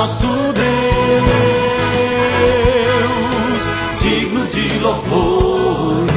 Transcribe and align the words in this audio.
nosso 0.00 0.26
Deus, 0.26 0.64
digno 4.00 4.46
de 4.46 4.78
louvores. 4.78 6.10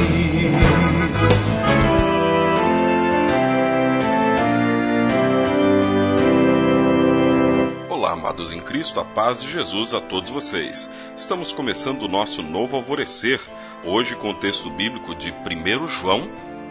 Olá, 7.90 8.12
amados 8.12 8.54
em 8.54 8.60
Cristo, 8.62 9.00
a 9.00 9.04
paz 9.04 9.42
de 9.42 9.50
Jesus 9.52 9.92
a 9.92 10.00
todos 10.00 10.30
vocês. 10.30 10.90
Estamos 11.14 11.52
começando 11.52 12.04
o 12.04 12.08
nosso 12.08 12.42
novo 12.42 12.76
alvorecer, 12.76 13.38
hoje 13.84 14.16
com 14.16 14.30
o 14.30 14.34
texto 14.34 14.70
bíblico 14.70 15.14
de 15.14 15.30
1 15.30 15.88
João, 15.88 16.26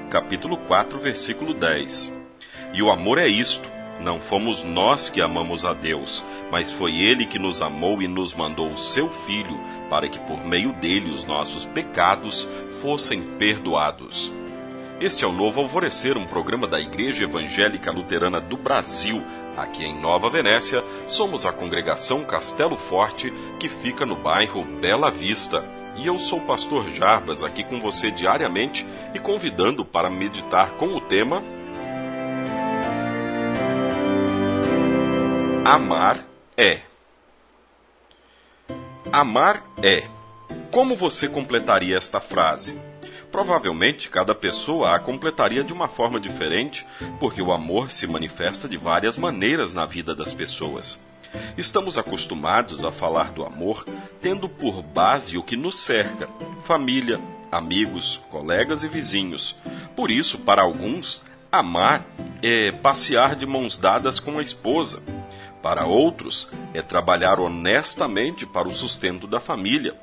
capítulo 0.10 0.58
4, 0.58 0.98
versículo 0.98 1.54
10. 1.54 2.12
E 2.74 2.82
o 2.82 2.90
amor 2.90 3.20
é 3.20 3.28
isto: 3.28 3.70
não 4.00 4.20
fomos 4.20 4.64
nós 4.64 5.10
que 5.10 5.22
amamos 5.22 5.64
a 5.64 5.74
Deus, 5.74 6.24
mas 6.52 6.72
foi 6.72 6.96
Ele 6.98 7.26
que 7.26 7.40
nos 7.40 7.62
amou 7.62 8.02
e 8.02 8.08
nos 8.08 8.34
mandou 8.34 8.72
o 8.72 8.78
seu 8.78 9.10
Filho, 9.10 9.60
para 9.90 10.08
que 10.10 10.20
por 10.20 10.44
meio 10.46 10.74
dele 10.74 11.12
os 11.12 11.24
nossos 11.24 11.66
pecados 11.66 12.48
fossem 12.82 13.24
perdoados. 13.38 14.32
Este 15.00 15.24
é 15.26 15.28
o 15.28 15.32
Novo 15.32 15.62
Alvorecer, 15.62 16.18
um 16.18 16.26
programa 16.26 16.68
da 16.68 16.80
Igreja 16.80 17.24
Evangélica 17.24 17.92
Luterana 17.92 18.40
do 18.40 18.56
Brasil. 18.56 19.22
Aqui 19.58 19.84
em 19.84 20.00
Nova 20.00 20.30
Venécia, 20.30 20.84
somos 21.08 21.46
a 21.46 21.52
congregação 21.52 22.24
Castelo 22.24 22.78
Forte, 22.78 23.32
que 23.60 23.68
fica 23.68 24.06
no 24.06 24.16
bairro 24.16 24.64
Bela 24.64 25.12
Vista. 25.12 25.64
E 25.98 26.08
eu 26.08 26.18
sou 26.18 26.40
o 26.40 26.46
pastor 26.46 26.90
Jarbas, 26.90 27.44
aqui 27.44 27.64
com 27.64 27.80
você 27.80 28.10
diariamente 28.10 28.86
e 29.14 29.20
convidando 29.20 29.86
para 29.86 30.10
meditar 30.10 30.72
com 30.72 30.96
o 30.96 31.02
tema 31.02 31.44
Amar 35.66 36.26
é. 36.58 36.82
Amar 39.10 39.64
é. 39.82 40.04
Como 40.70 40.94
você 40.94 41.30
completaria 41.30 41.98
esta 41.98 42.20
frase? 42.20 42.78
Provavelmente 43.32 44.10
cada 44.10 44.36
pessoa 44.36 44.94
a 44.94 45.00
completaria 45.00 45.64
de 45.64 45.72
uma 45.72 45.88
forma 45.88 46.20
diferente, 46.20 46.86
porque 47.18 47.42
o 47.42 47.54
amor 47.54 47.94
se 47.94 48.06
manifesta 48.06 48.68
de 48.68 48.76
várias 48.76 49.16
maneiras 49.16 49.74
na 49.74 49.86
vida 49.86 50.14
das 50.14 50.34
pessoas. 50.34 51.02
Estamos 51.58 51.98
acostumados 51.98 52.84
a 52.84 52.92
falar 52.92 53.32
do 53.32 53.46
amor 53.46 53.86
tendo 54.22 54.50
por 54.50 54.84
base 54.84 55.38
o 55.38 55.44
que 55.44 55.56
nos 55.56 55.80
cerca: 55.80 56.28
família, 56.60 57.22
amigos, 57.50 58.20
colegas 58.30 58.84
e 58.84 58.90
vizinhos. 58.90 59.56
Por 59.96 60.12
isso, 60.12 60.40
para 60.40 60.62
alguns, 60.62 61.24
amar 61.50 62.06
é 62.42 62.72
passear 62.74 63.34
de 63.34 63.46
mãos 63.46 63.80
dadas 63.80 64.20
com 64.20 64.40
a 64.40 64.42
esposa, 64.42 65.02
para 65.64 65.86
outros, 65.86 66.50
é 66.74 66.82
trabalhar 66.82 67.40
honestamente 67.40 68.46
para 68.46 68.68
o 68.68 68.74
sustento 68.74 69.26
da 69.26 69.40
família. 69.40 69.96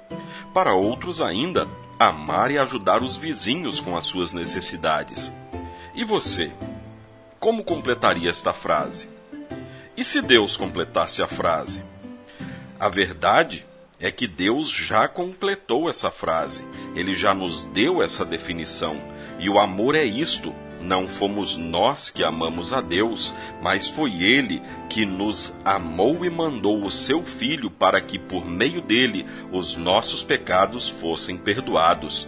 Para 0.54 0.72
outros, 0.72 1.20
ainda, 1.20 1.68
amar 1.98 2.50
e 2.50 2.56
ajudar 2.56 3.02
os 3.02 3.18
vizinhos 3.18 3.78
com 3.78 3.94
as 3.94 4.06
suas 4.06 4.32
necessidades. 4.32 5.30
E 5.94 6.02
você? 6.02 6.50
Como 7.38 7.62
completaria 7.62 8.30
esta 8.30 8.54
frase? 8.54 9.10
E 9.94 10.02
se 10.02 10.22
Deus 10.22 10.56
completasse 10.56 11.22
a 11.22 11.26
frase? 11.26 11.82
A 12.78 12.88
verdade 12.88 13.66
é 14.00 14.10
que 14.10 14.26
Deus 14.26 14.70
já 14.70 15.06
completou 15.06 15.90
essa 15.90 16.10
frase. 16.10 16.64
Ele 16.96 17.12
já 17.12 17.34
nos 17.34 17.66
deu 17.66 18.02
essa 18.02 18.24
definição. 18.24 18.96
E 19.38 19.50
o 19.50 19.58
amor 19.60 19.94
é 19.94 20.04
isto: 20.04 20.54
não 20.80 21.06
fomos 21.06 21.56
nós 21.56 22.10
que 22.10 22.24
amamos 22.24 22.72
a 22.72 22.80
Deus, 22.80 23.34
mas 23.62 23.88
foi 23.88 24.22
Ele 24.22 24.62
que 24.88 25.04
nos 25.04 25.52
amou 25.64 26.24
e 26.24 26.30
mandou 26.30 26.84
o 26.84 26.90
seu 26.90 27.22
Filho 27.22 27.70
para 27.70 28.00
que, 28.00 28.18
por 28.18 28.46
meio 28.46 28.80
dele, 28.80 29.26
os 29.52 29.76
nossos 29.76 30.22
pecados 30.22 30.88
fossem 30.88 31.36
perdoados. 31.36 32.26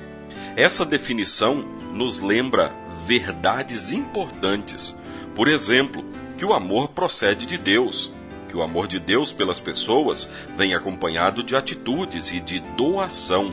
Essa 0.57 0.85
definição 0.85 1.65
nos 1.93 2.21
lembra 2.21 2.73
verdades 3.07 3.93
importantes. 3.93 4.97
Por 5.35 5.49
exemplo, 5.49 6.05
que 6.37 6.45
o 6.45 6.53
amor 6.53 6.89
procede 6.89 7.47
de 7.47 7.57
Deus, 7.57 8.13
que 8.49 8.57
o 8.57 8.63
amor 8.63 8.87
de 8.87 8.99
Deus 8.99 9.33
pelas 9.33 9.59
pessoas 9.59 10.31
vem 10.57 10.75
acompanhado 10.75 11.43
de 11.43 11.57
atitudes 11.57 12.31
e 12.31 12.41
de 12.41 12.61
doação. 12.77 13.53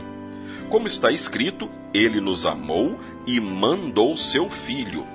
Como 0.68 0.86
está 0.86 1.10
escrito, 1.10 1.70
ele 1.92 2.20
nos 2.20 2.44
amou 2.44 3.00
e 3.30 3.38
mandou 3.38 4.16
seu 4.16 4.50
filho. 4.50 5.06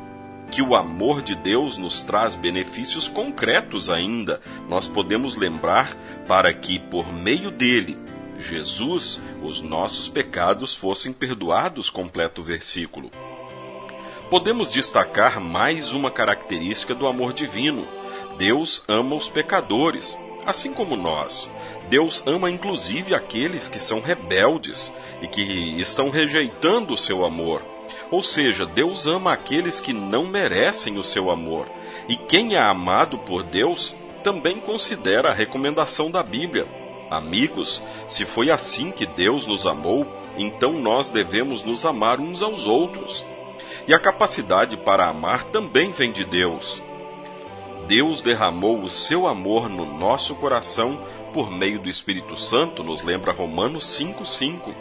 Que 0.50 0.62
o 0.62 0.74
amor 0.74 1.22
de 1.22 1.36
Deus 1.36 1.78
nos 1.78 2.02
traz 2.02 2.34
benefícios 2.34 3.10
concretos 3.10 3.90
ainda, 3.90 4.40
nós 4.70 4.88
podemos 4.88 5.36
lembrar 5.36 5.94
para 6.26 6.54
que, 6.54 6.80
por 6.80 7.12
meio 7.12 7.52
dele, 7.52 7.98
Jesus, 8.40 9.20
os 9.44 9.62
nossos 9.62 10.08
pecados 10.08 10.74
fossem 10.74 11.12
perdoados, 11.12 11.90
completa 11.90 12.40
o 12.40 12.44
versículo. 12.44 13.12
Podemos 14.30 14.72
destacar 14.72 15.42
mais 15.42 15.92
uma 15.92 16.10
característica 16.10 16.96
do 16.96 17.08
amor 17.08 17.34
divino. 17.34 17.86
Deus 18.38 18.86
ama 18.88 19.14
os 19.14 19.28
pecadores, 19.28 20.18
assim 20.46 20.74
como 20.74 20.96
nós. 20.96 21.52
Deus 21.90 22.24
ama 22.26 22.50
inclusive 22.50 23.14
aqueles 23.14 23.68
que 23.68 23.80
são 23.80 24.00
rebeldes 24.00 24.94
e 25.22 25.28
que 25.28 25.42
estão 25.82 26.10
rejeitando 26.10 26.94
o 26.94 26.98
seu 26.98 27.26
amor. 27.26 27.75
Ou 28.12 28.22
seja, 28.22 28.66
Deus 28.66 29.08
ama 29.08 29.34
aqueles 29.34 29.80
que 29.80 29.94
não 29.94 30.26
merecem 30.26 30.98
o 30.98 31.04
seu 31.04 31.30
amor. 31.32 31.68
E 32.08 32.16
quem 32.16 32.56
é 32.56 32.60
amado 32.60 33.18
por 33.18 33.44
Deus 33.44 33.96
também 34.24 34.60
considera 34.60 35.30
a 35.30 35.34
recomendação 35.34 36.10
da 36.10 36.24
Bíblia. 36.24 36.68
Amigos, 37.10 37.84
se 38.08 38.26
foi 38.26 38.50
assim 38.50 38.92
que 38.92 39.06
Deus 39.06 39.46
nos 39.46 39.68
amou, 39.68 40.08
então 40.38 40.74
nós 40.74 41.10
devemos 41.10 41.64
nos 41.64 41.86
amar 41.86 42.20
uns 42.20 42.42
aos 42.42 42.66
outros. 42.66 43.26
E 43.88 43.94
a 43.94 44.00
capacidade 44.00 44.76
para 44.78 45.08
amar 45.08 45.44
também 45.46 45.92
vem 45.92 46.12
de 46.12 46.26
Deus. 46.26 46.84
Deus 47.88 48.22
derramou 48.22 48.80
o 48.80 48.90
seu 48.90 49.28
amor 49.28 49.70
no 49.70 49.86
nosso 49.86 50.34
coração 50.36 51.00
por 51.34 51.52
meio 51.52 51.80
do 51.80 51.90
Espírito 51.90 52.36
Santo, 52.36 52.84
nos 52.84 53.04
lembra 53.04 53.32
Romanos 53.32 53.86
5,5. 54.00 54.74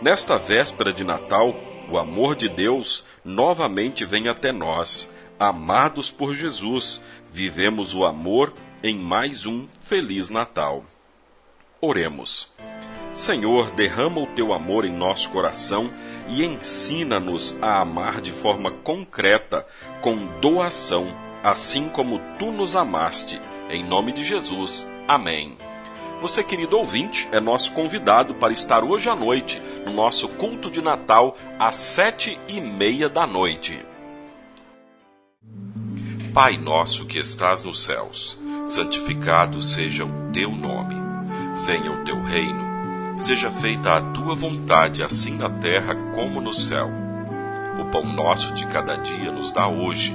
Nesta 0.00 0.38
véspera 0.38 0.92
de 0.92 1.04
Natal, 1.04 1.54
o 1.90 1.98
amor 1.98 2.36
de 2.36 2.48
Deus 2.48 3.04
novamente 3.24 4.04
vem 4.04 4.28
até 4.28 4.52
nós. 4.52 5.12
Amados 5.38 6.10
por 6.10 6.34
Jesus, 6.34 7.04
vivemos 7.30 7.94
o 7.94 8.04
amor 8.04 8.52
em 8.82 8.96
mais 8.96 9.46
um 9.46 9.66
Feliz 9.80 10.30
Natal. 10.30 10.84
Oremos. 11.80 12.52
Senhor, 13.12 13.70
derrama 13.72 14.20
o 14.20 14.26
teu 14.28 14.52
amor 14.54 14.84
em 14.84 14.92
nosso 14.92 15.28
coração 15.30 15.92
e 16.28 16.44
ensina-nos 16.44 17.56
a 17.60 17.80
amar 17.80 18.20
de 18.20 18.32
forma 18.32 18.70
concreta, 18.70 19.66
com 20.00 20.16
doação, 20.40 21.14
assim 21.42 21.88
como 21.88 22.20
tu 22.38 22.50
nos 22.50 22.74
amaste. 22.76 23.40
Em 23.68 23.84
nome 23.84 24.12
de 24.12 24.24
Jesus. 24.24 24.90
Amém. 25.06 25.56
Você, 26.22 26.44
querido 26.44 26.78
ouvinte, 26.78 27.28
é 27.32 27.40
nosso 27.40 27.72
convidado 27.72 28.32
para 28.34 28.52
estar 28.52 28.84
hoje 28.84 29.08
à 29.10 29.16
noite 29.16 29.60
no 29.84 29.92
nosso 29.92 30.28
culto 30.28 30.70
de 30.70 30.80
Natal 30.80 31.36
às 31.58 31.74
sete 31.74 32.38
e 32.46 32.60
meia 32.60 33.08
da 33.08 33.26
noite. 33.26 33.84
Pai 36.32 36.56
nosso 36.56 37.06
que 37.06 37.18
estás 37.18 37.64
nos 37.64 37.82
céus, 37.82 38.40
santificado 38.68 39.60
seja 39.60 40.04
o 40.04 40.30
teu 40.32 40.52
nome. 40.52 40.94
Venha 41.66 41.90
o 41.90 42.04
teu 42.04 42.22
reino. 42.22 43.18
Seja 43.18 43.50
feita 43.50 43.94
a 43.94 44.00
tua 44.12 44.36
vontade, 44.36 45.02
assim 45.02 45.36
na 45.36 45.50
terra 45.50 45.96
como 46.14 46.40
no 46.40 46.54
céu. 46.54 46.88
O 47.80 47.86
pão 47.86 48.04
nosso 48.04 48.54
de 48.54 48.64
cada 48.66 48.94
dia 48.94 49.32
nos 49.32 49.50
dá 49.50 49.66
hoje 49.66 50.14